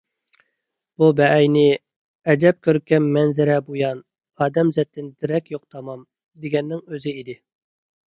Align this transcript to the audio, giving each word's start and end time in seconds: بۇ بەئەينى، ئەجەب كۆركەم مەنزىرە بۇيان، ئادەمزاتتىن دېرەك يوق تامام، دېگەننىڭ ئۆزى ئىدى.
بۇ 1.01 1.07
بەئەينى، 1.17 1.65
ئەجەب 2.33 2.57
كۆركەم 2.67 3.09
مەنزىرە 3.17 3.57
بۇيان، 3.67 4.01
ئادەمزاتتىن 4.45 5.11
دېرەك 5.27 5.53
يوق 5.57 5.63
تامام، 5.77 6.03
دېگەننىڭ 6.47 6.83
ئۆزى 6.95 7.15
ئىدى. 7.21 7.37